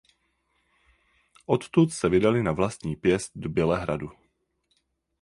[1.45, 4.09] Odtud se vydali na vlastní pěst do Bělehradu.